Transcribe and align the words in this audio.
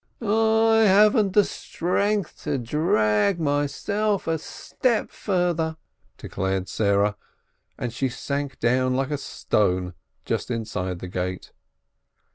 "I 0.19 0.85
haven't 0.87 1.33
the 1.33 1.43
strength 1.43 2.41
to 2.45 2.57
drag 2.57 3.39
myself 3.39 4.25
a 4.25 4.39
step 4.39 5.11
further," 5.11 5.77
declared 6.17 6.67
Sarah, 6.69 7.15
and 7.77 7.93
she 7.93 8.09
sank 8.09 8.57
down 8.59 8.95
like 8.95 9.11
a 9.11 9.17
stone 9.19 9.93
just 10.25 10.49
inside 10.49 11.01
the 11.01 11.07
gate. 11.07 11.51